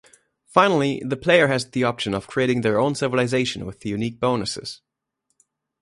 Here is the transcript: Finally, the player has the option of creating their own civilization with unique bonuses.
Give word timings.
Finally, 0.47 0.99
the 1.05 1.15
player 1.15 1.45
has 1.45 1.69
the 1.69 1.83
option 1.83 2.15
of 2.15 2.25
creating 2.25 2.61
their 2.61 2.79
own 2.79 2.95
civilization 2.95 3.67
with 3.67 3.85
unique 3.85 4.19
bonuses. 4.19 4.81